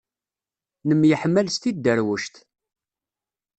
[0.87, 2.35] Nemyeḥmal s tidderwect.